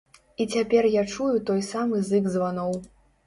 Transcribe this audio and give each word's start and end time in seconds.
І 0.43 0.45
цяпер 0.53 0.87
я 0.91 1.03
чую 1.17 1.29
той 1.51 1.61
самы 1.67 2.01
зык 2.09 2.31
званоў. 2.37 2.73